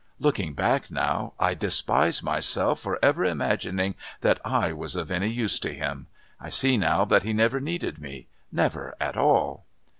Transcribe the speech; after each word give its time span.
Looking 0.17 0.55
back 0.55 0.89
now, 0.89 1.33
I 1.39 1.53
despise 1.53 2.23
myself 2.23 2.79
for 2.79 2.97
ever 3.05 3.23
imagining 3.23 3.93
that 4.21 4.39
I 4.43 4.73
was 4.73 4.95
of 4.95 5.11
any 5.11 5.27
use 5.29 5.59
to 5.59 5.71
him. 5.75 6.07
I 6.39 6.49
see 6.49 6.75
now 6.75 7.05
that 7.05 7.21
he 7.21 7.33
never 7.33 7.59
needed 7.59 7.99
me 7.99 8.25
never 8.51 8.95
at 8.99 9.15
all." 9.15 9.65